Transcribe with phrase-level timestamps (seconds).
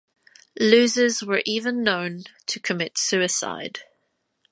[0.59, 3.81] Losers were even known to commit suicide.